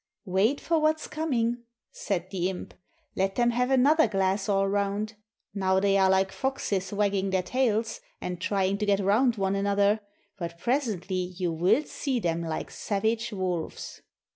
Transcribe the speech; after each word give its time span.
"Wait 0.25 0.59
for 0.59 0.79
what's 0.79 1.07
coming/' 1.07 1.59
said 1.91 2.27
the 2.31 2.49
imp. 2.49 2.73
"Let 3.15 3.35
them 3.35 3.51
have 3.51 3.69
another 3.69 4.07
glass 4.07 4.49
all 4.49 4.67
round. 4.67 5.13
Now 5.53 5.79
they 5.79 5.95
are 5.95 6.09
like 6.09 6.31
foxes, 6.31 6.91
wagging 6.91 7.29
their 7.29 7.43
tails 7.43 8.01
and 8.19 8.41
trying 8.41 8.79
to 8.79 8.87
get 8.87 8.99
round 8.99 9.35
one 9.35 9.53
another; 9.53 9.99
but 10.39 10.57
presently 10.57 11.35
you 11.37 11.51
will 11.53 11.83
see 11.83 12.19
them 12.19 12.41
like 12.41 12.71
savage 12.71 13.31
wolves." 13.31 14.01